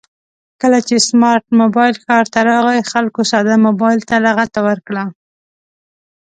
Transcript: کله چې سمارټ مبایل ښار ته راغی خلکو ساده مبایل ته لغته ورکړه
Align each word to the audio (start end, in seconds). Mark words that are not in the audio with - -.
کله 0.61 0.79
چې 0.87 0.95
سمارټ 1.09 1.45
مبایل 1.61 1.95
ښار 2.03 2.25
ته 2.33 2.39
راغی 2.49 2.79
خلکو 2.91 3.21
ساده 3.31 3.55
مبایل 3.67 3.99
ته 4.09 4.15
لغته 4.25 4.59
ورکړه 4.67 5.03